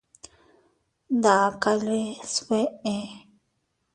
[1.17, 1.99] Ndakale
[2.33, 2.95] sbeʼe.